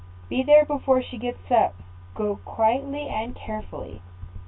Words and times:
Be 0.29 0.41
there 0.41 0.65
before 0.65 1.03
she 1.03 1.19
gets 1.19 1.51
up; 1.51 1.75
go 2.15 2.37
quietly 2.37 3.07
and 3.07 3.35
carefully." 3.35 4.01